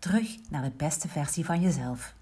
Terug 0.00 0.36
naar 0.50 0.62
de 0.62 0.72
beste 0.76 1.08
versie 1.08 1.44
van 1.44 1.60
jezelf. 1.60 2.14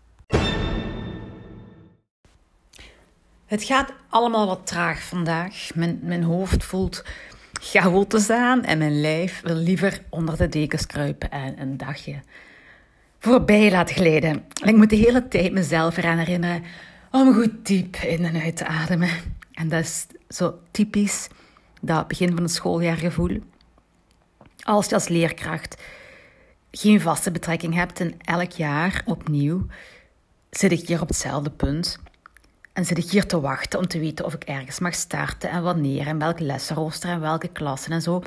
Het 3.46 3.62
gaat 3.62 3.92
allemaal 4.08 4.46
wat 4.46 4.66
traag 4.66 5.02
vandaag. 5.02 5.70
Mijn, 5.74 5.98
mijn 6.02 6.22
hoofd 6.22 6.64
voelt 6.64 7.04
chaotisch 7.52 8.30
aan 8.30 8.64
en 8.64 8.78
mijn 8.78 9.00
lijf 9.00 9.40
wil 9.40 9.54
liever 9.54 10.02
onder 10.08 10.36
de 10.36 10.48
dekens 10.48 10.86
kruipen 10.86 11.30
en 11.30 11.60
een 11.60 11.76
dagje 11.76 12.20
voorbij 13.18 13.70
laten 13.70 13.94
glijden. 13.94 14.44
En 14.62 14.68
ik 14.68 14.76
moet 14.76 14.90
de 14.90 14.96
hele 14.96 15.28
tijd 15.28 15.52
mezelf 15.52 15.96
eraan 15.96 16.18
herinneren 16.18 16.64
om 17.10 17.34
goed 17.34 17.66
diep 17.66 17.96
in 17.96 18.24
en 18.24 18.42
uit 18.42 18.56
te 18.56 18.66
ademen. 18.66 19.10
En 19.52 19.68
dat 19.68 19.80
is 19.80 20.06
zo 20.28 20.58
typisch 20.70 21.28
dat 21.80 22.08
begin 22.08 22.34
van 22.34 22.42
het 22.42 22.52
schooljaargevoel. 22.52 23.42
Als 24.62 24.88
je 24.88 24.94
als 24.94 25.08
leerkracht 25.08 25.82
geen 26.70 27.00
vaste 27.00 27.30
betrekking 27.30 27.74
hebt 27.74 28.00
en 28.00 28.14
elk 28.20 28.50
jaar 28.50 29.02
opnieuw 29.04 29.66
zit 30.50 30.72
ik 30.72 30.88
hier 30.88 31.00
op 31.00 31.08
hetzelfde 31.08 31.50
punt. 31.50 31.98
En 32.72 32.84
zit 32.84 32.98
ik 32.98 33.10
hier 33.10 33.26
te 33.26 33.40
wachten 33.40 33.78
om 33.78 33.86
te 33.86 33.98
weten 33.98 34.24
of 34.24 34.34
ik 34.34 34.44
ergens 34.44 34.78
mag 34.78 34.94
starten 34.94 35.50
en 35.50 35.62
wanneer 35.62 36.06
en 36.06 36.18
welk 36.18 36.40
lessenrooster 36.40 37.10
en 37.10 37.20
welke 37.20 37.48
klassen 37.48 37.92
en 37.92 38.02
zo. 38.02 38.22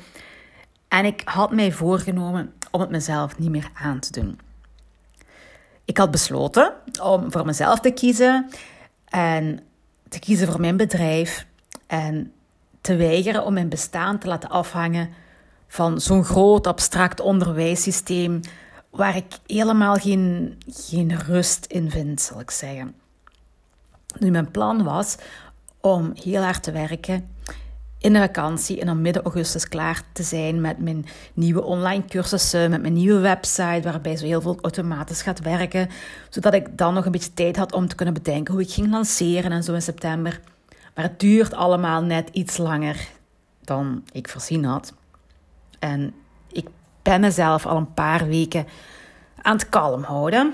En 0.88 1.06
ik 1.06 1.22
had 1.25 1.52
mij 1.52 1.72
voorgenomen 1.72 2.53
om 2.72 2.80
het 2.80 2.89
mezelf 2.89 3.39
niet 3.39 3.50
meer 3.50 3.70
aan 3.73 4.00
te 4.00 4.11
doen. 4.11 4.39
Ik 5.86 5.98
had 5.98 6.11
besloten 6.11 6.73
om 7.02 7.31
voor 7.31 7.45
mezelf 7.45 7.80
te 7.80 7.92
kiezen 7.92 8.50
en 9.05 9.59
te 10.09 10.20
kiezen 10.20 10.48
voor 10.48 10.59
mijn 10.59 10.78
bedrijf 10.78 11.45
en 11.88 12.33
te 12.81 12.95
weigeren 12.95 13.45
om 13.45 13.53
mijn 13.53 13.70
bestaan 13.70 14.20
te 14.20 14.28
laten 14.28 14.50
afhangen 14.50 15.09
van 15.72 16.02
zo'n 16.02 16.23
groot 16.23 16.67
abstract 16.67 17.19
onderwijssysteem 17.19 18.39
waar 18.89 19.16
ik 19.16 19.25
helemaal 19.47 19.95
geen, 19.95 20.58
geen 20.67 21.19
rust 21.19 21.66
in 21.66 21.89
vind, 21.89 22.22
zal 22.22 22.39
ik 22.39 22.52
zeggen. 22.52 22.95
Nu, 24.19 24.31
mijn 24.31 24.52
plan 24.52 24.83
was 24.83 25.16
om 25.80 26.11
heel 26.23 26.42
hard 26.42 26.64
te 26.64 26.72
werken 26.72 27.30
in 27.97 28.14
de 28.14 28.19
vakantie 28.19 28.80
en 28.80 28.86
dan 28.86 29.02
midden 29.02 29.23
augustus 29.23 29.67
klaar 29.67 30.02
te 30.14 30.23
zijn 30.23 30.61
met 30.61 30.77
mijn 30.77 31.05
nieuwe 31.33 31.64
online 31.64 32.05
cursussen, 32.05 32.69
met 32.69 32.81
mijn 32.81 32.94
nieuwe 32.94 33.19
website, 33.19 33.81
waarbij 33.83 34.17
zo 34.17 34.25
heel 34.25 34.42
veel 34.42 34.58
automatisch 34.61 35.22
gaat 35.22 35.39
werken, 35.39 35.89
zodat 36.30 36.53
ik 36.53 36.77
dan 36.77 36.94
nog 36.94 37.05
een 37.05 37.11
beetje 37.11 37.33
tijd 37.33 37.55
had 37.55 37.73
om 37.73 37.88
te 37.88 37.95
kunnen 37.95 38.14
bedenken 38.14 38.53
hoe 38.53 38.64
ik 38.64 38.72
ging 38.72 38.92
lanceren 38.92 39.52
en 39.52 39.64
zo 39.64 39.73
in 39.73 39.81
september. 39.81 40.39
Maar 40.95 41.05
het 41.05 41.19
duurt 41.19 41.53
allemaal 41.53 42.02
net 42.02 42.30
iets 42.31 42.58
langer 42.58 43.08
dan 43.61 44.03
ik 44.11 44.30
voorzien 44.30 44.66
had. 44.66 44.94
En 45.81 46.13
ik 46.51 46.67
ben 47.01 47.21
mezelf 47.21 47.65
al 47.65 47.77
een 47.77 47.93
paar 47.93 48.27
weken 48.27 48.67
aan 49.41 49.55
het 49.55 49.69
kalm 49.69 50.03
houden. 50.03 50.53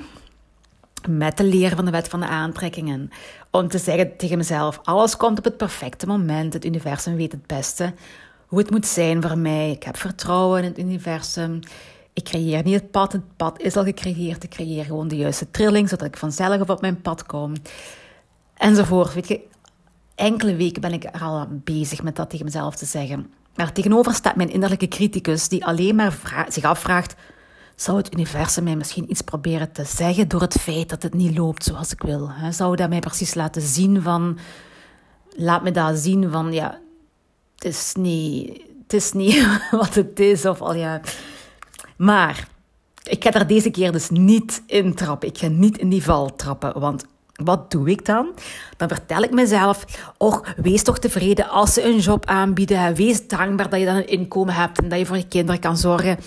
Met 1.10 1.38
de 1.38 1.44
leer 1.44 1.76
van 1.76 1.86
de 1.86 1.92
wet 1.92 2.08
van 2.08 2.20
de 2.20 2.28
aantrekkingen. 2.28 3.10
Om 3.52 3.68
te 3.68 3.78
zeggen 3.78 4.18
tegen 4.18 4.38
mezelf: 4.38 4.80
alles 4.84 5.18
komt 5.18 5.38
op 5.38 5.44
het 5.44 5.58
perfecte 5.58 6.08
moment. 6.08 6.54
Het 6.54 6.66
universum 6.66 7.16
weet 7.16 7.32
het 7.32 7.48
beste 7.48 7.94
hoe 8.48 8.60
het 8.60 8.72
moet 8.72 8.86
zijn 8.86 9.22
voor 9.22 9.38
mij. 9.38 9.72
Ik 9.72 9.84
heb 9.84 9.98
vertrouwen 9.98 10.64
in 10.64 10.70
het 10.70 10.80
universum. 10.80 11.60
Ik 12.14 12.24
creëer 12.24 12.64
niet 12.64 12.74
het 12.74 12.92
pad, 12.92 13.12
het 13.12 13.36
pad 13.36 13.62
is 13.62 13.76
al 13.76 13.84
gecreëerd. 13.84 14.44
Ik 14.44 14.50
creëer 14.50 14.86
gewoon 14.86 15.08
de 15.08 15.16
juiste 15.16 15.52
trilling, 15.52 15.90
zodat 15.90 16.08
ik 16.08 16.18
vanzelf 16.18 16.70
op 16.70 16.82
mijn 16.82 17.02
pad 17.02 17.26
kom. 17.26 17.54
Enzovoort. 18.54 19.14
Weet 19.14 19.28
je, 19.28 19.42
enkele 20.16 20.56
weken 20.56 20.82
ben 20.82 20.94
ik 20.94 21.04
er 21.04 21.22
al 21.22 21.48
bezig 21.50 22.04
met 22.04 22.16
dat 22.16 22.30
tegen 22.30 22.46
mezelf 22.46 22.76
te 22.76 22.86
zeggen. 22.86 23.34
Maar 23.58 23.72
tegenover 23.72 24.14
staat 24.14 24.36
mijn 24.36 24.52
innerlijke 24.52 24.88
criticus 24.88 25.48
die 25.48 25.66
alleen 25.66 25.96
maar 25.96 26.46
zich 26.50 26.64
afvraagt: 26.64 27.16
zou 27.76 27.98
het 27.98 28.14
universum 28.14 28.64
mij 28.64 28.76
misschien 28.76 29.12
iets 29.12 29.22
proberen 29.22 29.72
te 29.72 29.84
zeggen 29.84 30.28
door 30.28 30.42
het 30.42 30.58
feit 30.60 30.90
dat 30.90 31.04
het 31.04 31.14
niet 31.14 31.38
loopt 31.38 31.64
zoals 31.64 31.92
ik 31.92 32.02
wil? 32.02 32.32
Zou 32.52 32.76
dat 32.76 32.90
mij 32.90 33.00
precies 33.00 33.34
laten 33.34 33.62
zien 33.62 34.02
van, 34.02 34.38
laat 35.30 35.64
me 35.64 35.72
dat 35.72 35.98
zien 35.98 36.32
van, 36.32 36.54
ja, 36.54 36.80
het 37.56 37.66
is 37.66 37.94
niet, 37.98 38.62
het 38.84 38.94
is 38.94 39.12
niet 39.12 39.48
wat 39.72 39.96
het 39.96 40.20
is 40.20 40.46
of 40.46 40.62
al 40.62 40.74
ja. 40.74 41.02
Maar 41.98 42.48
ik 43.04 43.24
ga 43.24 43.34
er 43.34 43.48
deze 43.48 43.70
keer 43.70 43.92
dus 43.92 44.10
niet 44.10 44.64
in 44.66 44.94
trappen. 44.94 45.28
Ik 45.28 45.38
ga 45.38 45.48
niet 45.48 45.78
in 45.78 45.90
die 45.90 46.04
val 46.04 46.36
trappen, 46.36 46.80
want 46.80 47.06
wat 47.38 47.72
doe 47.72 47.90
ik 47.90 48.06
dan? 48.06 48.34
Dan 48.78 48.88
vertel 48.88 49.22
ik 49.22 49.32
mezelf, 49.32 49.86
och, 50.18 50.42
wees 50.56 50.84
toch 50.84 51.00
tevreden 51.00 51.50
als 51.50 51.74
ze 51.74 51.84
een 51.84 52.00
job 52.00 52.26
aanbieden. 52.26 52.96
Wees 52.96 53.28
dankbaar 53.28 53.70
dat 53.70 53.80
je 53.80 53.86
dan 53.86 53.96
een 53.96 54.08
inkomen 54.08 54.54
hebt 54.54 54.82
en 54.82 54.90
dat 54.90 55.00
je 55.00 55.06
voor 55.06 55.18
je 55.18 55.28
kinderen 55.28 55.62
kan 55.62 55.78
zorgen. 55.78 56.18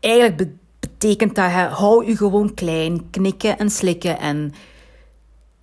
Eigenlijk 0.00 0.50
betekent 0.80 1.34
dat, 1.34 1.50
hou 1.50 2.06
je 2.06 2.16
gewoon 2.16 2.54
klein, 2.54 3.10
knikken 3.10 3.58
en 3.58 3.70
slikken. 3.70 4.18
En 4.18 4.52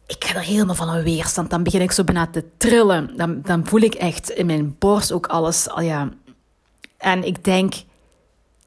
ik 0.07 0.23
ga 0.23 0.35
er 0.35 0.45
helemaal 0.45 0.75
van 0.75 0.89
een 0.89 1.03
weerstand. 1.03 1.49
Dan 1.49 1.63
begin 1.63 1.81
ik 1.81 1.91
zo 1.91 2.03
bijna 2.03 2.27
te 2.27 2.43
trillen. 2.57 3.17
Dan, 3.17 3.41
dan 3.41 3.65
voel 3.67 3.81
ik 3.81 3.93
echt 3.93 4.29
in 4.29 4.45
mijn 4.45 4.75
borst 4.79 5.11
ook 5.11 5.27
alles. 5.27 5.69
Al 5.69 5.81
ja. 5.81 6.09
En 6.97 7.23
ik 7.23 7.43
denk, 7.43 7.73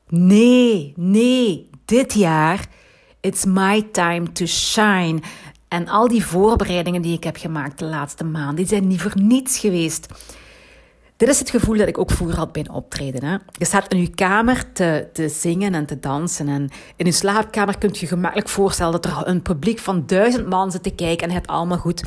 nee, 0.09 0.93
nee, 0.97 1.71
dit 1.85 2.13
jaar 2.13 2.69
It's 3.25 3.45
my 3.45 3.83
time 3.93 4.33
to 4.33 4.47
shine. 4.47 5.21
En 5.69 5.89
al 5.89 6.09
die 6.09 6.25
voorbereidingen 6.25 7.03
die 7.03 7.17
ik 7.17 7.25
heb 7.25 7.37
gemaakt 7.37 7.79
de 7.79 7.85
laatste 7.85 8.25
maanden, 8.25 8.57
die 8.57 8.67
zijn 8.67 8.87
niet 8.87 9.03
voor 9.03 9.13
niets 9.15 9.59
geweest. 9.59 10.07
Dit 11.17 11.29
is 11.29 11.39
het 11.39 11.51
gevoel 11.51 11.77
dat 11.77 11.89
ik 11.89 11.99
ook 11.99 12.11
vroeger 12.11 12.37
had 12.37 12.53
bij 12.53 12.63
een 12.63 12.75
optreden. 12.75 13.25
Hè? 13.25 13.37
Je 13.53 13.65
staat 13.65 13.93
in 13.93 14.01
je 14.01 14.09
kamer 14.09 14.73
te, 14.73 15.09
te 15.13 15.29
zingen 15.29 15.75
en 15.75 15.87
te 15.87 16.01
dansen. 16.01 16.49
En 16.49 16.71
in 16.97 17.07
je 17.07 17.13
slaapkamer 17.13 17.79
kunt 17.79 17.99
je 17.99 18.07
gemakkelijk 18.07 18.49
voorstellen 18.49 18.93
dat 18.93 19.05
er 19.05 19.29
een 19.29 19.43
publiek 19.43 19.79
van 19.79 20.07
duizend 20.07 20.49
man 20.49 20.71
zit 20.71 20.83
te 20.83 20.95
kijken 20.95 21.29
en 21.29 21.35
het 21.35 21.47
allemaal 21.47 21.79
goed. 21.79 22.03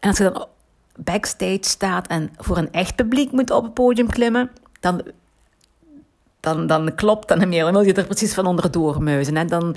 En 0.00 0.08
als 0.08 0.18
je 0.18 0.24
dan 0.24 0.46
backstage 0.96 1.58
staat 1.60 2.06
en 2.06 2.30
voor 2.36 2.56
een 2.56 2.72
echt 2.72 2.96
publiek 2.96 3.32
moet 3.32 3.50
op 3.50 3.62
het 3.62 3.74
podium 3.74 4.08
klimmen, 4.08 4.50
dan 4.80 5.02
dan, 6.40 6.66
dan 6.66 6.94
klopt 6.94 7.28
dan 7.28 7.48
meer. 7.48 7.64
Dan 7.64 7.72
wil 7.72 7.82
je 7.82 7.92
er 7.92 8.04
precies 8.04 8.34
van 8.34 8.46
onderdoor 8.46 9.02
muizen. 9.02 9.36
En 9.36 9.46
dan, 9.46 9.76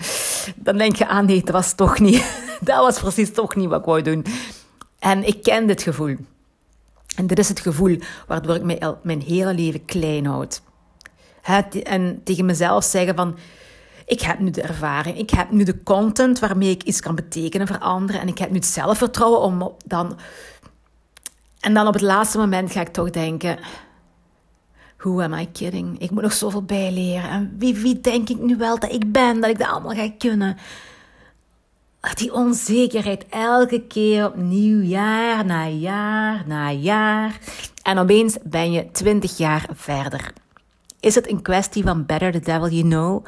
dan 0.56 0.78
denk 0.78 0.96
je, 0.96 1.08
ah 1.08 1.26
nee, 1.26 1.44
dat 1.44 1.54
was 1.54 1.74
toch 1.74 2.00
niet... 2.00 2.42
dat 2.62 2.78
was 2.78 3.00
precies 3.00 3.34
toch 3.34 3.56
niet 3.56 3.70
wat 3.70 3.80
ik 3.80 3.86
wou 3.86 4.02
doen. 4.02 4.26
En 5.00 5.28
ik 5.28 5.44
ken 5.44 5.68
dit 5.68 5.82
gevoel. 5.82 6.16
En 7.16 7.28
dit 7.28 7.40
is 7.40 7.50
het 7.50 7.60
gevoel 7.60 7.98
waardoor 8.28 8.56
ik 8.56 8.64
mijn, 8.64 8.96
mijn 9.04 9.22
hele 9.22 9.54
leven 9.54 9.86
klein 9.86 10.26
houd. 10.26 10.62
En 11.84 12.22
tegen 12.24 12.46
mezelf 12.46 12.84
zeggen 12.84 13.16
van... 13.16 13.38
Ik 14.06 14.22
heb 14.22 14.40
nu 14.40 14.50
de 14.50 14.62
ervaring, 14.62 15.18
ik 15.18 15.30
heb 15.30 15.52
nu 15.52 15.64
de 15.64 15.84
content 15.84 16.40
waarmee 16.40 16.70
ik 16.70 16.84
iets 16.84 17.00
kan 17.00 17.16
betekenen 17.16 17.68
voor 17.68 17.80
anderen. 17.80 18.22
En 18.22 18.28
ik 18.28 18.38
heb 18.38 18.50
nu 18.50 18.56
het 18.56 18.66
zelfvertrouwen 18.66 19.40
om 19.40 19.76
dan... 19.86 20.20
En 21.60 21.74
dan 21.74 21.88
op 21.88 21.94
het 21.94 22.02
laatste 22.02 22.38
moment 22.38 22.72
ga 22.72 22.82
ik 22.82 22.88
toch 22.88 23.10
denken... 23.10 23.60
Who 25.02 25.22
am 25.22 25.34
I 25.34 25.52
kidding? 25.52 26.00
Ik 26.00 26.12
moet 26.12 26.22
nog 26.22 26.34
zoveel 26.34 26.64
bijleren. 26.64 27.30
En 27.30 27.56
wie, 27.58 27.76
wie 27.76 28.02
denk 28.02 28.30
ik 28.30 28.40
nu 28.40 28.58
wel 28.58 28.80
dat 28.80 28.92
ik 28.92 29.12
ben, 29.12 29.42
dat 29.42 29.50
ik 29.50 29.58
dat 29.58 29.68
allemaal 29.68 29.96
ga 29.96 30.12
kunnen? 30.18 30.58
Die 32.14 32.34
onzekerheid 32.34 33.26
elke 33.30 33.82
keer 33.88 34.26
opnieuw, 34.26 34.82
jaar 34.82 35.46
na 35.46 35.68
jaar 35.68 36.44
na 36.48 36.72
jaar. 36.72 37.40
En 37.84 37.98
opeens 37.98 38.38
ben 38.44 38.72
je 38.72 38.92
twintig 38.92 39.38
jaar 39.38 39.66
verder. 39.74 40.34
Is 41.00 41.16
het 41.16 41.30
een 41.30 41.42
kwestie 41.42 41.84
van 41.84 42.06
better 42.06 42.32
the 42.32 42.40
devil 42.40 42.70
you 42.70 42.82
know? 42.82 43.26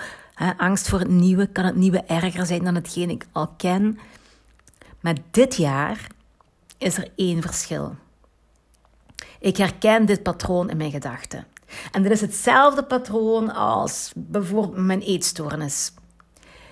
angst 0.58 0.90
voor 0.90 1.00
het 1.00 1.10
nieuwe, 1.10 1.48
kan 1.48 1.66
het 1.66 1.76
nieuwe 1.76 2.04
erger 2.04 2.46
zijn 2.46 2.64
dan 2.64 2.76
hetgeen 2.76 3.10
ik 3.10 3.26
al 3.32 3.48
ken? 3.48 4.00
Maar 5.00 5.16
dit 5.32 5.56
jaar 5.56 6.08
is 6.78 6.98
er 6.98 7.08
één 7.16 7.42
verschil. 7.42 7.96
Ik 9.40 9.58
herken 9.58 10.06
dit 10.06 10.24
patroon 10.24 10.70
in 10.70 10.78
mijn 10.78 10.92
gedachten. 10.92 11.46
En 11.92 12.04
dit 12.04 12.12
is 12.12 12.22
hetzelfde 12.22 12.84
patroon 12.84 13.54
als 13.54 14.12
bijvoorbeeld 14.16 14.78
mijn 14.78 15.02
eetstoornis. 15.02 15.94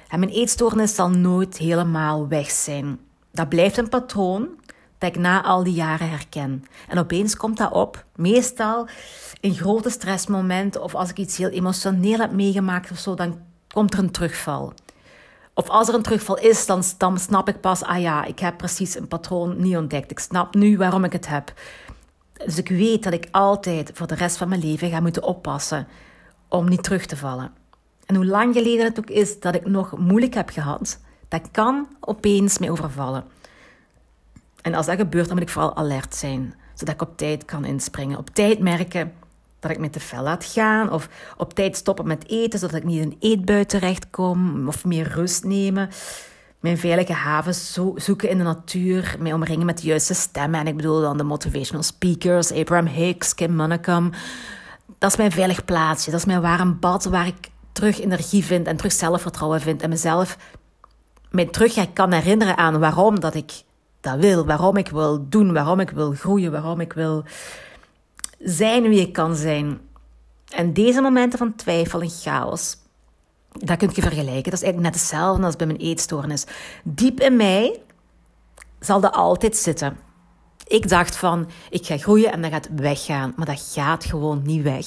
En 0.08 0.20
mijn 0.20 0.32
eetstoornis 0.32 0.96
zal 0.96 1.10
nooit 1.10 1.58
helemaal 1.58 2.28
weg 2.28 2.50
zijn. 2.50 3.00
Dat 3.32 3.50
blijft 3.50 3.78
een 3.78 3.90
patroon 3.90 4.50
dat 4.98 5.10
ik 5.10 5.18
na 5.18 5.44
al 5.44 5.64
die 5.64 5.74
jaren 5.74 6.10
herken. 6.10 6.64
En 6.88 6.98
opeens 6.98 7.38
komt 7.38 7.58
dat 7.58 7.72
op, 7.72 8.06
meestal 8.16 8.88
in 9.40 9.54
grote 9.54 9.90
stressmomenten 9.90 10.84
of 10.84 10.96
als 10.96 11.10
ik 11.10 11.18
iets 11.18 11.38
heel 11.38 11.50
emotioneel 11.50 12.20
heb 12.20 12.32
meegemaakt 12.32 12.92
of 12.92 12.98
zo, 12.98 13.14
dan 13.16 13.40
komt 13.74 13.94
er 13.94 14.00
een 14.00 14.12
terugval. 14.12 14.74
Of 15.54 15.70
als 15.70 15.88
er 15.88 15.94
een 15.94 16.02
terugval 16.02 16.38
is, 16.38 16.66
dan, 16.66 16.84
dan 16.98 17.20
snap 17.20 17.48
ik 17.48 17.62
pas, 17.62 17.84
ah 17.84 18.02
ja, 18.02 18.26
ik 18.26 18.40
heb 18.40 18.58
precies 18.58 18.96
een 18.96 19.08
patroon 19.08 19.62
niet 19.62 19.78
ontdekt. 19.78 20.12
Ik 20.12 20.20
snap 20.20 20.56
nu 20.56 20.78
waarom 20.78 21.04
ik 21.04 21.12
het 21.12 21.28
heb. 21.28 21.54
Dus 22.46 22.58
ik 22.58 22.70
weet 22.70 23.04
dat 23.04 23.14
ik 23.14 23.28
altijd 23.32 23.92
voor 23.94 24.08
de 24.08 24.16
rest 24.16 24.38
van 24.38 24.50
mijn 24.50 24.62
leven 24.62 24.90
ga 24.90 25.00
moeten 25.00 25.24
oppassen 25.24 25.88
om 26.48 26.70
niet 26.70 26.84
terug 26.84 27.06
te 27.06 27.18
vallen. 27.18 27.54
En 28.06 28.16
hoe 28.16 28.26
lang 28.26 28.54
geleden 28.54 28.86
het 28.86 29.00
ook 29.00 29.10
is 29.10 29.40
dat 29.40 29.56
ik 29.56 29.66
nog 29.66 29.98
moeilijk 29.98 30.34
heb 30.34 30.50
gehad, 30.50 31.00
dat 31.28 31.52
kan 31.52 31.88
opeens 32.00 32.58
mij 32.58 32.70
overvallen. 32.70 33.24
En 34.62 34.74
als 34.74 34.86
dat 34.86 34.96
gebeurt, 34.98 35.28
dan 35.28 35.34
moet 35.34 35.48
ik 35.48 35.54
vooral 35.54 35.76
alert 35.76 36.16
zijn, 36.16 36.56
zodat 36.74 36.94
ik 36.94 37.02
op 37.02 37.18
tijd 37.18 37.46
kan 37.46 37.66
inspringen. 37.66 38.18
Op 38.18 38.30
tijd 38.30 38.60
merken 38.60 39.14
dat 39.60 39.72
ik 39.72 39.80
me 39.80 39.90
te 39.90 40.00
fel 40.00 40.24
laat 40.24 40.46
gaan, 40.46 40.92
of 40.92 41.10
op 41.38 41.54
tijd 41.54 41.78
stoppen 41.78 42.08
met 42.08 42.30
eten, 42.30 42.60
zodat 42.60 42.76
ik 42.76 42.84
niet 42.84 43.02
in 43.02 43.12
een 43.12 43.18
eetbui 43.20 43.66
terechtkom, 43.66 44.68
of 44.68 44.86
meer 44.86 45.08
rust 45.08 45.44
nemen. 45.44 45.90
Mijn 46.62 46.78
veilige 46.78 47.14
haven 47.14 47.54
zoeken 47.96 48.30
in 48.30 48.38
de 48.38 48.44
natuur, 48.44 49.16
mij 49.20 49.34
omringen 49.34 49.66
met 49.66 49.78
de 49.78 49.88
juiste 49.88 50.14
stemmen. 50.14 50.60
En 50.60 50.68
ik 50.68 50.76
bedoel 50.76 51.02
dan 51.02 51.18
de 51.18 51.24
motivational 51.24 51.84
speakers, 51.84 52.52
Abraham 52.52 52.86
Hicks, 52.86 53.36
Kim 53.36 53.56
Munnekom. 53.56 54.12
Dat 54.98 55.12
is 55.12 55.18
mijn 55.18 55.32
veilig 55.32 55.66
plaatsje, 55.66 56.12
dat 56.12 56.20
is 56.20 56.26
mijn 56.26 56.42
warm 56.42 56.80
bad 56.80 57.06
waar 57.06 57.28
ik 57.28 57.50
terug 57.72 58.02
energie 58.02 58.44
vind 58.44 58.68
en 58.68 58.78
terug 58.78 58.92
zelfvertrouwen 58.92 59.62
vind 59.62 59.82
en 59.82 59.90
mezelf 59.90 60.38
mij 61.32 61.46
terug 61.46 61.94
kan 61.94 62.12
herinneren 62.12 62.58
aan 62.58 62.80
waarom 62.80 63.20
dat 63.20 63.36
ik 63.36 63.52
dat 64.02 64.20
wil, 64.20 64.46
waarom 64.46 64.78
ik 64.78 64.90
wil 64.90 65.30
doen, 65.30 65.54
waarom 65.54 65.80
ik 65.80 65.90
wil 65.90 66.12
groeien, 66.12 66.52
waarom 66.52 66.80
ik 66.80 66.94
wil 66.94 67.24
zijn 68.40 68.84
wie 68.84 69.02
ik 69.02 69.14
kan 69.14 69.36
zijn. 69.36 69.80
En 70.50 70.74
deze 70.74 71.02
momenten 71.02 71.40
van 71.40 71.56
twijfel 71.56 72.02
en 72.02 72.10
chaos, 72.10 72.78
dat 73.52 73.78
kun 73.78 73.90
je 73.94 74.02
vergelijken. 74.02 74.52
Dat 74.52 74.54
is 74.54 74.64
eigenlijk 74.64 74.94
net 74.94 75.02
hetzelfde 75.02 75.46
als 75.46 75.56
bij 75.56 75.68
mijn 75.68 75.80
eetstoornis. 75.80 76.46
Diep 76.84 77.20
in 77.20 77.36
mij 77.36 77.82
zal 78.80 79.00
dat 79.00 79.14
altijd 79.14 79.58
zitten. 79.58 79.98
Ik 80.68 80.90
dacht 80.90 81.16
van, 81.16 81.50
ik 81.70 81.86
ga 81.86 81.98
groeien 81.98 82.32
en 82.32 82.42
dat 82.42 82.52
gaat 82.52 82.70
weggaan. 82.76 83.34
Maar 83.36 83.46
dat 83.46 83.72
gaat 83.74 84.06
gewoon 84.06 84.42
niet 84.44 84.64
weg. 84.64 84.86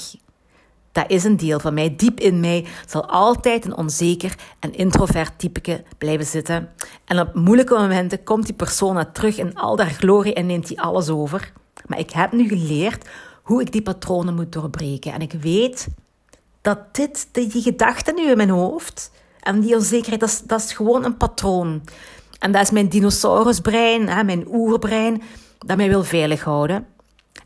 Dat 0.93 1.11
is 1.11 1.25
een 1.25 1.37
deel 1.37 1.61
van 1.61 1.75
mij. 1.75 1.96
Diep 1.96 2.20
in 2.20 2.40
mij 2.40 2.66
zal 2.87 3.06
altijd 3.06 3.64
een 3.64 3.76
onzeker 3.76 4.34
en 4.61 4.75
introvert 4.75 5.38
typeke 5.38 5.84
blijven 5.99 6.26
zitten. 6.26 6.69
En 7.05 7.20
op 7.20 7.34
moeilijke 7.34 7.75
momenten 7.75 8.25
komt 8.25 8.46
die 8.46 8.55
persoon 8.55 9.12
terug 9.12 9.38
in 9.38 9.55
al 9.55 9.78
haar 9.78 9.90
glorie 9.90 10.34
en 10.34 10.46
neemt 10.46 10.69
die 10.69 10.81
alles 10.81 11.08
over. 11.08 11.52
Maar 11.87 11.99
ik 11.99 12.10
heb 12.10 12.32
nu 12.32 12.49
geleerd 12.49 13.08
hoe 13.43 13.60
ik 13.60 13.72
die 13.72 13.82
patronen 13.82 14.34
moet 14.34 14.52
doorbreken. 14.52 15.12
En 15.12 15.20
ik 15.20 15.32
weet 15.32 15.88
dat 16.64 16.94
dit, 16.94 17.28
die 17.32 17.62
gedachten 17.62 18.14
nu 18.14 18.31
in 18.31 18.37
mijn 18.37 18.50
hoofd 18.50 19.11
en 19.40 19.61
die 19.61 19.75
onzekerheid, 19.75 20.20
dat 20.20 20.28
is, 20.28 20.40
dat 20.40 20.61
is 20.61 20.72
gewoon 20.72 21.05
een 21.05 21.16
patroon. 21.16 21.82
En 22.38 22.52
dat 22.52 22.62
is 22.62 22.70
mijn 22.70 22.88
dinosaurusbrein, 22.88 24.08
hè, 24.08 24.25
mijn 24.25 24.46
oerbrein, 24.49 25.22
dat 25.58 25.76
mij 25.76 25.88
wil 25.88 26.05
veilig 26.05 26.43
houden. 26.43 26.87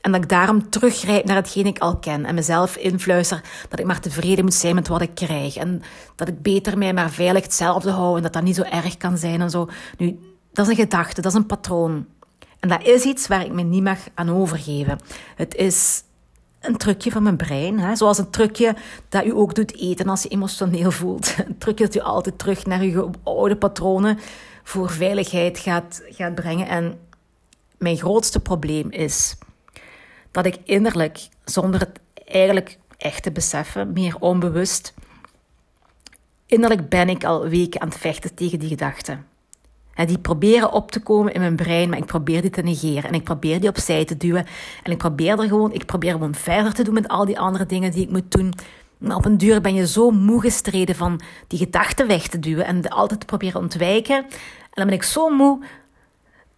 En 0.00 0.12
dat 0.12 0.22
ik 0.22 0.28
daarom 0.28 0.70
teruggrijp 0.70 1.24
naar 1.24 1.36
hetgeen 1.36 1.66
ik 1.66 1.78
al 1.78 1.96
ken. 1.96 2.24
En 2.24 2.34
mezelf 2.34 2.76
influister 2.76 3.42
dat 3.68 3.78
ik 3.78 3.86
maar 3.86 4.00
tevreden 4.00 4.44
moet 4.44 4.54
zijn 4.54 4.74
met 4.74 4.88
wat 4.88 5.00
ik 5.00 5.14
krijg. 5.14 5.56
En 5.56 5.82
dat 6.14 6.28
ik 6.28 6.42
beter 6.42 6.78
mij 6.78 6.92
maar 6.92 7.10
veilig 7.10 7.42
hetzelfde 7.42 7.90
hou. 7.90 8.16
En 8.16 8.22
dat 8.22 8.32
dat 8.32 8.42
niet 8.42 8.56
zo 8.56 8.62
erg 8.62 8.96
kan 8.96 9.18
zijn 9.18 9.40
en 9.40 9.50
zo. 9.50 9.68
Nu, 9.96 10.18
dat 10.52 10.66
is 10.66 10.70
een 10.70 10.84
gedachte, 10.84 11.20
dat 11.20 11.32
is 11.32 11.38
een 11.38 11.46
patroon. 11.46 12.06
En 12.60 12.68
dat 12.68 12.82
is 12.82 13.04
iets 13.04 13.26
waar 13.26 13.44
ik 13.44 13.52
me 13.52 13.62
niet 13.62 13.82
mag 13.82 13.98
aan 14.14 14.30
overgeven. 14.30 14.98
Het 15.36 15.54
is 15.54 16.02
een 16.60 16.76
trucje 16.76 17.10
van 17.10 17.22
mijn 17.22 17.36
brein. 17.36 17.78
Hè? 17.78 17.96
Zoals 17.96 18.18
een 18.18 18.30
trucje 18.30 18.74
dat 19.08 19.24
u 19.24 19.32
ook 19.32 19.54
doet 19.54 19.76
eten 19.76 20.08
als 20.08 20.22
je 20.22 20.28
emotioneel 20.28 20.90
voelt. 20.90 21.34
Een 21.46 21.58
trucje 21.58 21.84
dat 21.84 21.94
u 21.94 22.00
altijd 22.00 22.38
terug 22.38 22.66
naar 22.66 22.80
uw 22.80 23.10
oude 23.22 23.56
patronen 23.56 24.18
voor 24.62 24.90
veiligheid 24.90 25.58
gaat, 25.58 26.02
gaat 26.08 26.34
brengen. 26.34 26.68
En 26.68 26.98
mijn 27.78 27.96
grootste 27.96 28.40
probleem 28.40 28.90
is 28.90 29.36
dat 30.30 30.46
ik 30.46 30.58
innerlijk, 30.64 31.28
zonder 31.44 31.80
het 31.80 32.00
eigenlijk 32.24 32.78
echt 32.96 33.22
te 33.22 33.30
beseffen, 33.30 33.92
meer 33.92 34.16
onbewust, 34.18 34.94
innerlijk 36.46 36.88
ben 36.88 37.08
ik 37.08 37.24
al 37.24 37.48
weken 37.48 37.80
aan 37.80 37.88
het 37.88 37.98
vechten 37.98 38.34
tegen 38.34 38.58
die 38.58 38.68
gedachten. 38.68 39.26
Die 40.06 40.18
proberen 40.18 40.72
op 40.72 40.90
te 40.90 41.00
komen 41.00 41.32
in 41.32 41.40
mijn 41.40 41.56
brein, 41.56 41.88
maar 41.88 41.98
ik 41.98 42.06
probeer 42.06 42.40
die 42.40 42.50
te 42.50 42.62
negeren. 42.62 43.04
En 43.04 43.14
ik 43.14 43.24
probeer 43.24 43.60
die 43.60 43.68
opzij 43.68 44.04
te 44.04 44.16
duwen. 44.16 44.46
En 44.82 44.92
ik 44.92 44.98
probeer 44.98 45.38
er 45.38 45.48
gewoon, 45.48 45.72
ik 45.72 45.86
probeer 45.86 46.12
gewoon 46.12 46.34
verder 46.34 46.74
te 46.74 46.82
doen 46.82 46.94
met 46.94 47.08
al 47.08 47.24
die 47.24 47.38
andere 47.38 47.66
dingen 47.66 47.92
die 47.92 48.02
ik 48.02 48.10
moet 48.10 48.30
doen. 48.30 48.52
Maar 48.98 49.16
op 49.16 49.24
een 49.24 49.38
duur 49.38 49.60
ben 49.60 49.74
je 49.74 49.86
zo 49.86 50.10
moe 50.10 50.40
gestreden 50.40 50.94
van 50.94 51.20
die 51.46 51.58
gedachten 51.58 52.06
weg 52.06 52.26
te 52.26 52.38
duwen 52.38 52.64
en 52.64 52.88
altijd 52.88 53.20
te 53.20 53.26
proberen 53.26 53.60
ontwijken. 53.60 54.16
En 54.16 54.70
dan 54.70 54.86
ben 54.86 54.94
ik 54.94 55.02
zo 55.02 55.28
moe 55.28 55.64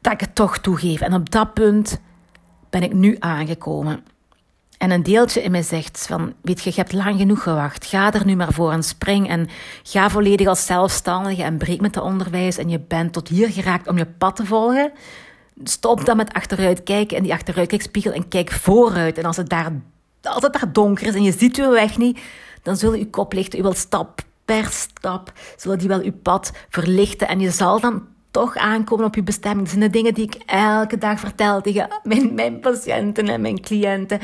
dat 0.01 0.13
ik 0.13 0.21
het 0.21 0.35
toch 0.35 0.59
toegeef. 0.59 1.01
En 1.01 1.15
op 1.15 1.31
dat 1.31 1.55
punt 1.55 2.01
ben 2.71 2.83
ik 2.83 2.93
nu 2.93 3.17
aangekomen. 3.19 4.05
En 4.81 4.91
een 4.91 5.03
deeltje 5.03 5.43
in 5.43 5.50
mij 5.50 5.62
zegt 5.62 6.06
van, 6.06 6.32
weet 6.43 6.62
je, 6.62 6.71
je 6.71 6.77
hebt 6.77 6.93
lang 6.93 7.19
genoeg 7.19 7.43
gewacht. 7.43 7.87
Ga 7.87 8.12
er 8.12 8.27
nu 8.27 8.37
maar 8.37 8.53
voor 8.53 8.73
en 8.73 8.82
spring 8.82 9.29
en 9.29 9.49
ga 9.82 10.11
volledig 10.11 10.47
als 10.47 10.67
zelfstandige 10.67 11.43
en 11.43 11.59
breek 11.59 11.81
met 11.81 11.94
de 11.94 12.03
onderwijs 12.03 12.59
en 12.59 12.69
je 12.69 12.81
bent 12.81 13.12
tot 13.12 13.29
hier 13.29 13.50
geraakt 13.50 13.88
om 13.88 13.99
je 13.99 14.06
pad 14.06 14.37
te 14.37 14.47
volgen. 14.47 14.93
Stop 15.65 16.05
dan 16.05 16.17
met 16.17 16.32
achteruit 16.32 16.82
kijken 16.82 17.17
in 17.17 17.23
die 17.23 17.32
achteruitkijkspiegel 17.32 18.12
en 18.12 18.29
kijk 18.29 18.50
vooruit. 18.50 19.19
En 19.19 19.25
als 19.25 19.37
het 19.37 19.49
daar, 19.49 19.73
als 20.23 20.43
het 20.43 20.53
daar 20.53 20.73
donker 20.73 21.06
is 21.06 21.15
en 21.15 21.23
je 21.23 21.32
ziet 21.32 21.59
uw 21.59 21.71
weg 21.71 21.99
niet, 21.99 22.21
dan 22.62 22.77
zullen 22.77 22.99
je 22.99 23.11
koplichten, 23.11 23.59
u 23.59 23.62
wil 23.62 23.75
stap 23.75 24.21
per 24.44 24.69
stap, 24.71 25.32
zullen 25.56 25.79
die 25.79 25.88
wel 25.88 26.03
uw 26.03 26.19
pad 26.23 26.53
verlichten 26.69 27.29
en 27.29 27.41
je 27.41 27.50
zal 27.50 27.81
dan 27.81 28.06
toch 28.31 28.56
aankomen 28.56 29.05
op 29.05 29.15
je 29.15 29.23
bestemming. 29.23 29.61
Dat 29.61 29.77
zijn 29.77 29.91
de 29.91 29.97
dingen 29.97 30.15
die 30.15 30.25
ik 30.25 30.35
elke 30.47 30.99
dag 30.99 31.21
vertel 31.21 31.61
tegen 31.61 31.88
mijn, 32.03 32.35
mijn 32.35 32.61
patiënten 32.61 33.29
en 33.29 33.41
mijn 33.41 33.61
cliënten. 33.61 34.21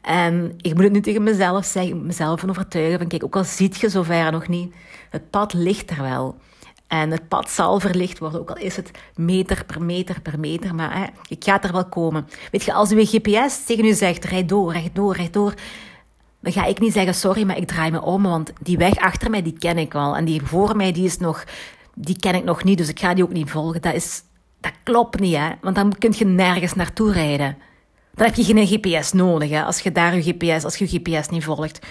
En 0.00 0.54
ik 0.60 0.74
moet 0.74 0.82
het 0.82 0.92
nu 0.92 1.00
tegen 1.00 1.22
mezelf 1.22 1.64
zeggen, 1.64 2.06
mezelf 2.06 2.48
overtuigen 2.48 2.98
van 2.98 3.08
kijk, 3.08 3.24
ook 3.24 3.36
al 3.36 3.44
ziet 3.44 3.76
je 3.76 3.88
zover 3.88 4.32
nog 4.32 4.48
niet, 4.48 4.74
het 5.10 5.30
pad 5.30 5.52
ligt 5.52 5.90
er 5.90 6.02
wel. 6.02 6.36
En 6.86 7.10
het 7.10 7.28
pad 7.28 7.50
zal 7.50 7.80
verlicht 7.80 8.18
worden, 8.18 8.40
ook 8.40 8.50
al 8.50 8.56
is 8.56 8.76
het 8.76 8.90
meter 9.14 9.64
per 9.64 9.82
meter 9.82 10.20
per 10.20 10.40
meter. 10.40 10.74
Maar 10.74 10.98
hè, 10.98 11.04
ik 11.28 11.44
ga 11.44 11.62
er 11.62 11.72
wel 11.72 11.84
komen. 11.84 12.28
Weet 12.50 12.62
je, 12.62 12.72
als 12.72 12.90
uw 12.90 13.04
GPS 13.04 13.64
tegen 13.64 13.84
u 13.84 13.92
zegt, 13.92 14.24
rijd 14.24 14.48
door, 14.48 14.72
rijd 14.72 14.94
door, 14.94 15.16
rijd 15.16 15.32
door. 15.32 15.54
Dan 16.40 16.52
ga 16.52 16.64
ik 16.64 16.80
niet 16.80 16.92
zeggen, 16.92 17.14
sorry, 17.14 17.44
maar 17.44 17.56
ik 17.56 17.66
draai 17.66 17.90
me 17.90 18.02
om. 18.02 18.22
Want 18.22 18.52
die 18.60 18.76
weg 18.76 18.96
achter 18.96 19.30
mij, 19.30 19.42
die 19.42 19.58
ken 19.58 19.78
ik 19.78 19.92
wel. 19.92 20.16
En 20.16 20.24
die 20.24 20.42
voor 20.42 20.76
mij, 20.76 20.92
die 20.92 21.04
is 21.04 21.18
nog 21.18 21.44
die 21.94 22.16
ken 22.18 22.34
ik 22.34 22.44
nog 22.44 22.64
niet, 22.64 22.78
dus 22.78 22.88
ik 22.88 23.00
ga 23.00 23.14
die 23.14 23.24
ook 23.24 23.32
niet 23.32 23.50
volgen. 23.50 23.82
Dat, 23.82 23.94
is, 23.94 24.22
dat 24.60 24.72
klopt 24.82 25.20
niet, 25.20 25.36
hè? 25.36 25.50
Want 25.60 25.76
dan 25.76 25.98
kun 25.98 26.12
je 26.16 26.24
nergens 26.24 26.74
naartoe 26.74 27.12
rijden. 27.12 27.56
Dan 28.14 28.26
heb 28.26 28.34
je 28.34 28.44
geen 28.44 28.66
GPS 28.66 29.12
nodig, 29.12 29.50
hè? 29.50 29.64
Als 29.64 29.80
je 29.80 29.92
daar 29.92 30.16
je 30.16 30.22
GPS, 30.22 30.64
als 30.64 30.76
je 30.76 30.86
GPS 30.86 31.28
niet 31.28 31.44
volgt. 31.44 31.86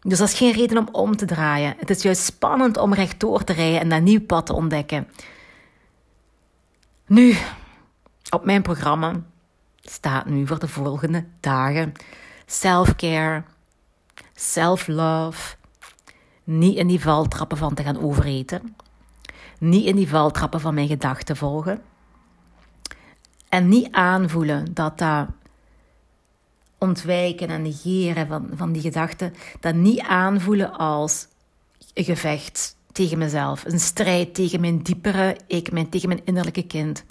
Dus 0.00 0.18
dat 0.18 0.28
is 0.28 0.34
geen 0.34 0.52
reden 0.52 0.78
om 0.78 0.88
om 0.92 1.16
te 1.16 1.24
draaien. 1.24 1.74
Het 1.78 1.90
is 1.90 2.02
juist 2.02 2.24
spannend 2.24 2.76
om 2.76 2.94
rechtdoor 2.94 3.44
te 3.44 3.52
rijden 3.52 3.80
en 3.80 3.88
dat 3.88 4.02
nieuw 4.02 4.20
pad 4.20 4.46
te 4.46 4.52
ontdekken. 4.52 5.08
Nu, 7.06 7.36
op 8.30 8.44
mijn 8.44 8.62
programma 8.62 9.12
staat 9.82 10.26
nu 10.26 10.46
voor 10.46 10.58
de 10.58 10.68
volgende 10.68 11.24
dagen 11.40 11.92
self-care, 12.46 13.42
self-love, 14.34 15.56
niet 16.44 16.76
in 16.76 16.86
die 16.86 17.00
valtrappen 17.00 17.56
van 17.56 17.74
te 17.74 17.82
gaan 17.82 18.02
overeten 18.02 18.76
niet 19.64 19.86
in 19.86 19.96
die 19.96 20.08
valtrappen 20.08 20.60
van 20.60 20.74
mijn 20.74 20.88
gedachten 20.88 21.36
volgen. 21.36 21.82
En 23.48 23.68
niet 23.68 23.92
aanvoelen 23.92 24.74
dat 24.74 24.98
dat 24.98 25.26
ontwijken 26.78 27.48
en 27.48 27.62
negeren 27.62 28.26
van, 28.26 28.48
van 28.54 28.72
die 28.72 28.82
gedachten, 28.82 29.34
dat 29.60 29.74
niet 29.74 30.00
aanvoelen 30.00 30.72
als 30.72 31.26
een 31.94 32.04
gevecht 32.04 32.76
tegen 32.92 33.18
mezelf, 33.18 33.64
een 33.64 33.80
strijd 33.80 34.34
tegen 34.34 34.60
mijn 34.60 34.82
diepere 34.82 35.36
ik, 35.46 35.72
mijn, 35.72 35.88
tegen 35.88 36.08
mijn 36.08 36.24
innerlijke 36.24 36.66
kind. 36.66 37.04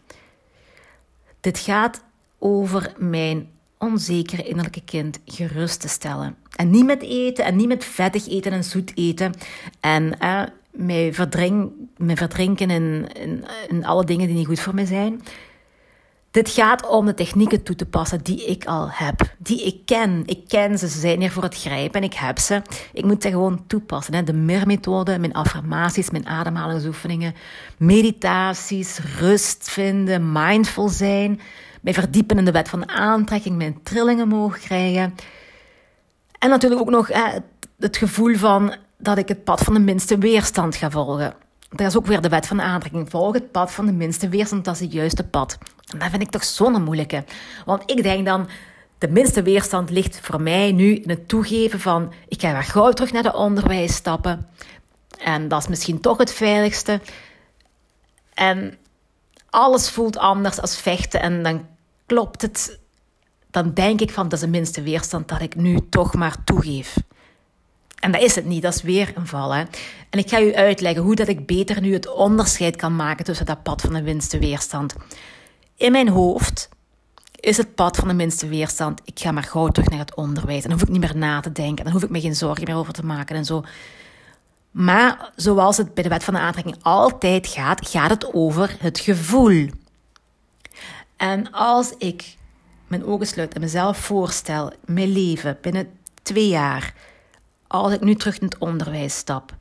Dit 1.39 1.59
gaat 1.59 2.03
over 2.39 2.93
mijn 2.97 3.49
onzekere 3.77 4.43
innerlijke 4.43 4.83
kind 4.83 5.19
gerust 5.25 5.79
te 5.79 5.87
stellen. 5.87 6.35
En 6.55 6.69
niet 6.69 6.85
met 6.85 7.01
eten 7.01 7.45
en 7.45 7.55
niet 7.55 7.67
met 7.67 7.85
vettig 7.85 8.27
eten 8.27 8.51
en 8.51 8.63
zoet 8.63 8.97
eten 8.97 9.33
en 9.79 10.19
mij, 10.73 11.13
verdrink, 11.13 11.71
mij 11.97 12.15
verdrinken 12.15 12.69
in, 12.69 13.07
in, 13.13 13.45
in 13.67 13.85
alle 13.85 14.05
dingen 14.05 14.27
die 14.27 14.35
niet 14.35 14.47
goed 14.47 14.59
voor 14.59 14.75
mij 14.75 14.85
zijn. 14.85 15.21
Dit 16.33 16.49
gaat 16.49 16.87
om 16.87 17.05
de 17.05 17.13
technieken 17.13 17.63
toe 17.63 17.75
te 17.75 17.85
passen 17.85 18.23
die 18.23 18.45
ik 18.45 18.65
al 18.65 18.89
heb. 18.91 19.35
Die 19.37 19.65
ik 19.65 19.85
ken. 19.85 20.23
Ik 20.25 20.47
ken 20.47 20.77
ze, 20.77 20.89
ze 20.89 20.99
zijn 20.99 21.19
hier 21.19 21.31
voor 21.31 21.43
het 21.43 21.55
grijpen 21.55 22.01
en 22.01 22.07
ik 22.07 22.13
heb 22.13 22.39
ze. 22.39 22.61
Ik 22.93 23.05
moet 23.05 23.21
ze 23.21 23.29
gewoon 23.29 23.63
toepassen. 23.67 24.25
De 24.25 24.33
MER-methode, 24.33 25.19
mijn 25.19 25.33
affirmaties, 25.33 26.09
mijn 26.09 26.27
ademhalingsoefeningen, 26.27 27.35
meditaties, 27.77 28.99
rust 29.19 29.69
vinden, 29.69 30.31
mindful 30.31 30.89
zijn, 30.89 31.39
mij 31.81 31.93
verdiepen 31.93 32.37
in 32.37 32.45
de 32.45 32.51
wet 32.51 32.69
van 32.69 32.89
aantrekking, 32.89 33.57
mijn 33.57 33.79
trillingen 33.83 34.27
mogen 34.27 34.59
krijgen. 34.59 35.15
En 36.39 36.49
natuurlijk 36.49 36.81
ook 36.81 36.89
nog 36.89 37.09
het 37.79 37.97
gevoel 37.97 38.35
van 38.35 38.75
dat 39.03 39.17
ik 39.17 39.27
het 39.27 39.43
pad 39.43 39.61
van 39.61 39.73
de 39.73 39.79
minste 39.79 40.17
weerstand 40.17 40.75
ga 40.75 40.91
volgen. 40.91 41.33
dat 41.69 41.87
is 41.87 41.97
ook 41.97 42.05
weer 42.05 42.21
de 42.21 42.29
wet 42.29 42.47
van 42.47 42.61
aantrekking. 42.61 43.09
Volg 43.09 43.33
het 43.33 43.51
pad 43.51 43.71
van 43.71 43.85
de 43.85 43.91
minste 43.91 44.29
weerstand, 44.29 44.65
dat 44.65 44.73
is 44.73 44.79
het 44.79 44.91
juiste 44.91 45.23
pad. 45.23 45.57
En 45.91 45.99
dat 45.99 46.09
vind 46.09 46.21
ik 46.21 46.29
toch 46.29 46.43
zo'n 46.43 46.83
moeilijke. 46.83 47.23
Want 47.65 47.91
ik 47.91 48.03
denk 48.03 48.25
dan, 48.25 48.47
de 48.97 49.07
minste 49.07 49.41
weerstand 49.41 49.89
ligt 49.89 50.19
voor 50.19 50.41
mij 50.41 50.71
nu 50.71 50.95
in 50.95 51.09
het 51.09 51.27
toegeven 51.27 51.79
van, 51.79 52.13
ik 52.27 52.41
ga 52.41 52.51
weer 52.51 52.63
gauw 52.63 52.91
terug 52.91 53.11
naar 53.11 53.23
de 53.23 53.33
onderwijs 53.33 53.95
stappen. 53.95 54.47
En 55.17 55.47
dat 55.47 55.61
is 55.61 55.67
misschien 55.67 56.01
toch 56.01 56.17
het 56.17 56.33
veiligste. 56.33 57.01
En 58.33 58.77
alles 59.49 59.89
voelt 59.89 60.17
anders 60.17 60.61
als 60.61 60.77
vechten 60.77 61.21
en 61.21 61.43
dan 61.43 61.65
klopt 62.05 62.41
het. 62.41 62.79
Dan 63.51 63.73
denk 63.73 64.01
ik 64.01 64.11
van, 64.11 64.23
dat 64.23 64.33
is 64.33 64.45
de 64.45 64.51
minste 64.51 64.81
weerstand 64.81 65.27
dat 65.27 65.41
ik 65.41 65.55
nu 65.55 65.89
toch 65.89 66.13
maar 66.13 66.43
toegeef. 66.43 66.95
En 68.03 68.11
dat 68.11 68.21
is 68.21 68.35
het 68.35 68.45
niet, 68.45 68.61
dat 68.61 68.75
is 68.75 68.81
weer 68.81 69.11
een 69.15 69.27
val. 69.27 69.53
Hè? 69.53 69.63
En 70.09 70.19
ik 70.19 70.29
ga 70.29 70.41
u 70.41 70.55
uitleggen 70.55 71.03
hoe 71.03 71.15
dat 71.15 71.27
ik 71.27 71.45
beter 71.45 71.81
nu 71.81 71.93
het 71.93 72.13
onderscheid 72.13 72.75
kan 72.75 72.95
maken 72.95 73.25
tussen 73.25 73.45
dat 73.45 73.63
pad 73.63 73.81
van 73.81 73.93
de 73.93 74.01
minste 74.01 74.39
weerstand. 74.39 74.95
In 75.75 75.91
mijn 75.91 76.09
hoofd 76.09 76.69
is 77.39 77.57
het 77.57 77.75
pad 77.75 77.97
van 77.97 78.07
de 78.07 78.13
minste 78.13 78.47
weerstand. 78.47 79.01
Ik 79.05 79.19
ga 79.19 79.31
maar 79.31 79.43
gauw 79.43 79.67
terug 79.67 79.89
naar 79.89 79.99
het 79.99 80.15
onderwijs. 80.15 80.63
En 80.63 80.69
dan 80.69 80.71
hoef 80.71 80.87
ik 80.87 80.93
niet 80.93 80.99
meer 80.99 81.17
na 81.17 81.39
te 81.39 81.51
denken. 81.51 81.83
Dan 81.83 81.93
hoef 81.93 82.03
ik 82.03 82.09
me 82.09 82.21
geen 82.21 82.35
zorgen 82.35 82.63
meer 82.65 82.75
over 82.75 82.93
te 82.93 83.05
maken 83.05 83.35
en 83.35 83.45
zo. 83.45 83.63
Maar 84.71 85.31
zoals 85.35 85.77
het 85.77 85.93
bij 85.93 86.03
de 86.03 86.09
wet 86.09 86.23
van 86.23 86.33
de 86.33 86.39
aantrekking 86.39 86.77
altijd 86.81 87.47
gaat, 87.47 87.87
gaat 87.87 88.09
het 88.09 88.33
over 88.33 88.75
het 88.79 88.99
gevoel. 88.99 89.69
En 91.17 91.51
als 91.51 91.93
ik 91.97 92.35
mijn 92.87 93.05
ogen 93.05 93.27
sluit 93.27 93.53
en 93.53 93.61
mezelf 93.61 93.97
voorstel, 93.97 94.71
mijn 94.85 95.11
leven 95.11 95.57
binnen 95.61 95.87
twee 96.23 96.47
jaar, 96.47 96.93
als 97.73 97.93
ik 97.93 98.01
nu 98.01 98.15
terug 98.15 98.39
in 98.39 98.45
het 98.45 98.57
onderwijs 98.57 99.17
stap. 99.17 99.55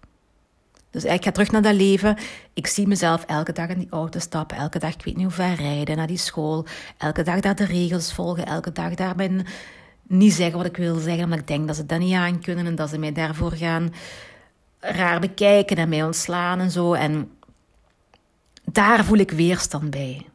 Dus 0.90 1.04
ik 1.04 1.24
ga 1.24 1.30
terug 1.30 1.50
naar 1.50 1.62
dat 1.62 1.74
leven. 1.74 2.16
Ik 2.52 2.66
zie 2.66 2.86
mezelf 2.86 3.24
elke 3.24 3.52
dag 3.52 3.68
in 3.68 3.78
die 3.78 3.90
auto 3.90 4.18
stappen. 4.18 4.56
Elke 4.56 4.78
dag, 4.78 4.94
ik 4.94 5.04
weet 5.04 5.16
niet 5.16 5.24
hoe 5.24 5.34
ver 5.34 5.54
rijden 5.54 5.96
naar 5.96 6.06
die 6.06 6.16
school. 6.16 6.66
Elke 6.98 7.22
dag 7.22 7.40
daar 7.40 7.54
de 7.54 7.64
regels 7.64 8.12
volgen. 8.12 8.46
Elke 8.46 8.72
dag 8.72 8.94
daar 8.94 9.14
ben 9.14 9.46
niet 10.02 10.32
zeggen 10.32 10.56
wat 10.56 10.66
ik 10.66 10.76
wil 10.76 10.96
zeggen. 10.96 11.24
Omdat 11.24 11.38
ik 11.38 11.46
denk 11.46 11.66
dat 11.66 11.76
ze 11.76 11.86
dat 11.86 11.98
niet 11.98 12.14
aan 12.14 12.40
kunnen. 12.40 12.66
En 12.66 12.74
dat 12.74 12.88
ze 12.88 12.98
mij 12.98 13.12
daarvoor 13.12 13.52
gaan 13.52 13.94
raar 14.80 15.20
bekijken 15.20 15.76
en 15.76 15.88
mij 15.88 16.04
ontslaan 16.04 16.60
en 16.60 16.70
zo. 16.70 16.92
En 16.92 17.30
daar 18.64 19.04
voel 19.04 19.18
ik 19.18 19.30
weerstand 19.30 19.90
bij. 19.90 20.26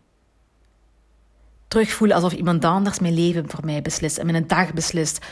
Terugvoelen 1.68 2.16
alsof 2.16 2.34
iemand 2.34 2.66
anders 2.66 3.00
mijn 3.00 3.14
leven 3.14 3.50
voor 3.50 3.66
mij 3.66 3.82
beslist 3.82 4.18
en 4.18 4.26
mijn 4.26 4.48
dag 4.48 4.74
beslist. 4.74 5.26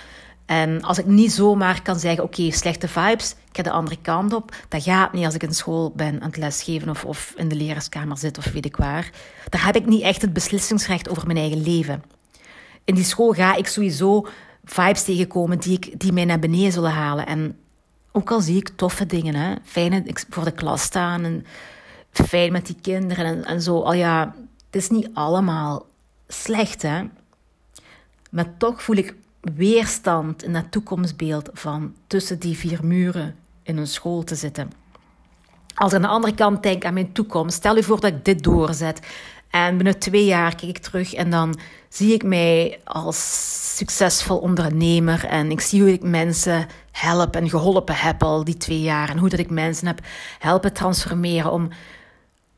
En 0.46 0.82
als 0.82 0.98
ik 0.98 1.06
niet 1.06 1.32
zomaar 1.32 1.82
kan 1.82 2.00
zeggen, 2.00 2.24
oké, 2.24 2.52
slechte 2.52 2.88
vibes, 2.88 3.32
ik 3.32 3.56
ga 3.56 3.64
de 3.64 3.72
andere 3.72 3.98
kant 4.02 4.34
op. 4.34 4.56
Dat 4.70 4.84
gaat 4.84 5.14
niet 5.14 5.26
als 5.26 5.34
ik 5.34 5.44
in 5.44 5.54
school 5.54 5.92
ben 5.96 6.22
aan 6.22 6.28
het 6.28 6.38
lesgeven 6.38 6.90
of, 6.90 7.06
of 7.06 7.34
in 7.36 7.48
de 7.48 7.56
leraarskamer 7.56 8.18
zit 8.18 8.38
of 8.38 8.52
weet 8.52 8.66
ik 8.66 8.76
waar. 8.76 9.10
Daar 9.50 9.66
heb 9.66 9.76
ik 9.76 9.86
niet 9.86 10.02
echt 10.02 10.22
het 10.22 10.34
beslissingsrecht 10.34 11.10
over 11.10 11.26
mijn 11.26 11.38
eigen 11.38 11.62
leven. 11.62 12.04
In 12.84 12.96
die 12.96 13.04
school 13.04 13.32
ga 13.32 13.56
ik 13.56 13.68
sowieso 13.68 14.28
vibes 14.66 15.04
tegenkomen 15.04 15.60
die, 15.60 15.74
ik, 15.74 16.00
die 16.00 16.12
mij 16.12 16.26
naar 16.26 16.40
beneden 16.40 16.72
zullen 16.72 16.92
halen. 16.92 17.26
En 17.26 17.58
ook 18.12 18.32
al 18.32 18.42
zie 18.42 18.58
ik 18.58 18.70
toffe 18.76 19.06
dingen, 19.06 19.36
hè, 19.36 19.56
fijn 19.64 20.06
voor 20.30 20.44
de 20.44 20.52
klas 20.52 20.82
staan 20.82 21.24
en 21.24 21.46
fijn 22.12 22.52
met 22.52 22.66
die 22.66 22.78
kinderen 22.82 23.26
en, 23.26 23.46
en 23.46 23.62
zo. 23.62 23.82
Al 23.82 23.94
ja, 23.94 24.36
het 24.66 24.76
is 24.84 24.90
niet 24.90 25.10
allemaal 25.14 25.86
slecht, 26.28 26.82
hè. 26.82 27.04
Maar 28.32 28.58
toch 28.58 28.84
voel 28.84 28.96
ik 28.96 29.16
weerstand 29.54 30.44
in 30.44 30.54
dat 30.54 30.72
toekomstbeeld 30.72 31.50
van 31.54 31.94
tussen 32.08 32.40
die 32.40 32.58
vier 32.58 32.80
muren 32.84 33.36
in 33.64 33.78
een 33.78 33.88
school 33.88 34.24
te 34.24 34.36
zitten. 34.36 34.72
Als 35.76 35.92
ik 35.92 35.96
aan 35.96 36.02
de 36.02 36.08
andere 36.08 36.34
kant 36.34 36.64
denk 36.64 36.86
aan 36.86 36.94
mijn 36.94 37.12
toekomst, 37.12 37.56
stel 37.56 37.76
je 37.76 37.84
voor 37.84 38.00
dat 38.00 38.12
ik 38.12 38.26
dit 38.26 38.44
doorzet 38.44 39.00
en 39.50 39.76
binnen 39.76 40.00
twee 40.00 40.26
jaar 40.26 40.56
kijk 40.56 40.78
ik 40.78 40.78
terug 40.78 41.14
en 41.14 41.30
dan 41.30 41.60
zie 41.90 42.14
ik 42.14 42.24
mij 42.24 42.80
als 42.84 43.78
succesvol 43.78 44.38
ondernemer 44.38 45.26
en 45.26 45.52
ik 45.52 45.62
zie 45.62 45.82
hoe 45.82 45.92
ik 45.92 46.04
mensen 46.04 46.68
help 46.92 47.36
en 47.36 47.50
geholpen 47.50 47.96
heb 47.96 48.24
al 48.24 48.44
die 48.44 48.58
twee 48.58 48.82
jaar 48.82 49.10
en 49.10 49.18
hoe 49.18 49.30
dat 49.30 49.40
ik 49.40 49.50
mensen 49.50 49.88
heb 49.88 50.00
helpen 50.40 50.74
transformeren 50.74 51.52
om, 51.52 51.70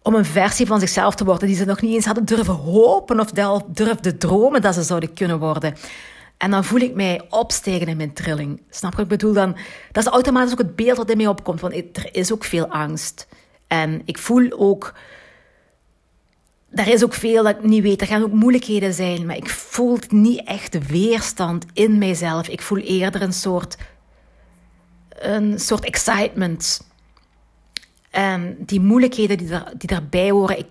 om 0.01 0.15
een 0.15 0.25
versie 0.25 0.65
van 0.65 0.79
zichzelf 0.79 1.15
te 1.15 1.25
worden 1.25 1.47
die 1.47 1.57
ze 1.57 1.65
nog 1.65 1.81
niet 1.81 1.93
eens 1.93 2.05
hadden 2.05 2.25
durven 2.25 2.53
hopen 2.53 3.19
of 3.19 3.31
durfden 3.67 4.17
dromen 4.17 4.61
dat 4.61 4.73
ze 4.73 4.83
zouden 4.83 5.13
kunnen 5.13 5.39
worden. 5.39 5.75
En 6.37 6.51
dan 6.51 6.63
voel 6.63 6.79
ik 6.79 6.95
mij 6.95 7.21
opstijgen 7.29 7.87
in 7.87 7.97
mijn 7.97 8.13
trilling. 8.13 8.61
Snap 8.69 8.91
je 8.91 8.97
wat 8.97 9.05
ik 9.05 9.17
bedoel? 9.17 9.33
Dan, 9.33 9.57
dat 9.91 10.05
is 10.05 10.11
automatisch 10.11 10.51
ook 10.51 10.57
het 10.57 10.75
beeld 10.75 10.97
wat 10.97 11.09
in 11.09 11.17
mij 11.17 11.27
opkomt. 11.27 11.61
Want 11.61 11.73
er 11.73 12.15
is 12.15 12.31
ook 12.31 12.43
veel 12.43 12.67
angst. 12.67 13.27
En 13.67 14.01
ik 14.05 14.17
voel 14.17 14.51
ook... 14.51 14.93
Er 16.69 16.87
is 16.87 17.03
ook 17.03 17.13
veel 17.13 17.43
dat 17.43 17.55
ik 17.55 17.63
niet 17.63 17.83
weet. 17.83 18.01
Er 18.01 18.07
gaan 18.07 18.23
ook 18.23 18.31
moeilijkheden 18.31 18.93
zijn. 18.93 19.25
Maar 19.25 19.35
ik 19.35 19.49
voel 19.49 19.97
niet 20.09 20.43
echt 20.43 20.71
de 20.71 20.85
weerstand 20.85 21.65
in 21.73 21.97
mijzelf. 21.97 22.47
Ik 22.47 22.61
voel 22.61 22.77
eerder 22.77 23.21
een 23.21 23.33
soort... 23.33 23.77
Een 25.09 25.59
soort 25.59 25.83
excitement. 25.85 26.87
En 28.09 28.55
die 28.59 28.79
moeilijkheden 28.79 29.37
die, 29.37 29.49
die 29.77 29.87
daarbij 29.87 30.31
horen... 30.31 30.65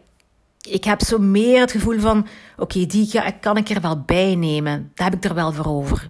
ik 0.67 0.85
heb 0.85 1.03
zo 1.03 1.19
meer 1.19 1.61
het 1.61 1.71
gevoel 1.71 2.01
van: 2.01 2.27
oké, 2.57 2.87
die 2.87 3.07
ga, 3.07 3.31
kan 3.31 3.57
ik 3.57 3.69
er 3.69 3.81
wel 3.81 4.01
bij 4.01 4.35
nemen. 4.35 4.91
Daar 4.95 5.11
heb 5.11 5.17
ik 5.17 5.25
er 5.25 5.35
wel 5.35 5.53
voor 5.53 5.67
over. 5.67 6.09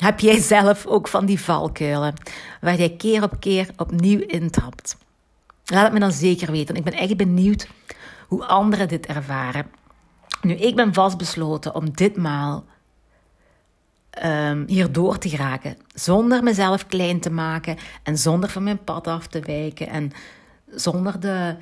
Heb 0.00 0.20
jij 0.20 0.40
zelf 0.40 0.86
ook 0.86 1.08
van 1.08 1.26
die 1.26 1.40
valkuilen 1.40 2.14
waar 2.60 2.76
jij 2.76 2.90
keer 2.90 3.22
op 3.22 3.40
keer 3.40 3.68
opnieuw 3.76 4.20
intrapt? 4.26 4.96
Laat 5.64 5.82
het 5.84 5.92
me 5.92 5.98
dan 5.98 6.12
zeker 6.12 6.50
weten. 6.50 6.74
Ik 6.74 6.84
ben 6.84 6.92
echt 6.92 7.16
benieuwd 7.16 7.68
hoe 8.28 8.44
anderen 8.44 8.88
dit 8.88 9.06
ervaren. 9.06 9.66
Nu, 10.42 10.54
ik 10.54 10.76
ben 10.76 10.94
vastbesloten 10.94 11.74
om 11.74 11.90
ditmaal 11.90 12.64
um, 14.24 14.64
hier 14.66 14.92
door 14.92 15.18
te 15.18 15.28
geraken. 15.28 15.76
Zonder 15.94 16.42
mezelf 16.42 16.86
klein 16.86 17.20
te 17.20 17.30
maken 17.30 17.76
en 18.02 18.18
zonder 18.18 18.50
van 18.50 18.62
mijn 18.62 18.84
pad 18.84 19.06
af 19.06 19.26
te 19.26 19.40
wijken. 19.40 19.88
En 19.88 20.12
zonder 20.74 21.20
de, 21.20 21.56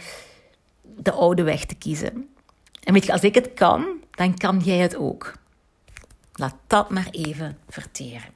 de 0.83 1.12
oude 1.12 1.43
weg 1.43 1.65
te 1.65 1.75
kiezen. 1.75 2.29
En 2.83 2.93
weet 2.93 3.07
je, 3.07 3.12
als 3.12 3.21
ik 3.21 3.35
het 3.35 3.55
kan, 3.55 3.87
dan 4.11 4.37
kan 4.37 4.59
jij 4.59 4.79
het 4.79 4.97
ook. 4.97 5.33
Laat 6.33 6.55
dat 6.67 6.91
maar 6.91 7.09
even 7.11 7.59
verteren. 7.69 8.31